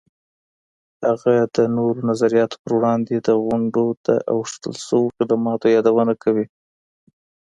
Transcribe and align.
هغه 1.07 1.35
د 1.55 1.57
نورو 1.77 1.99
نظریاتو 2.09 2.57
په 2.63 2.69
وړاندې 2.77 3.15
د 3.17 3.29
غونډو 3.43 3.85
د 4.07 4.09
اوښتل 4.33 4.73
سویو 4.87 5.13
خدماتو 5.17 5.73
یادونه 5.75 6.13
کوي. 6.23 6.45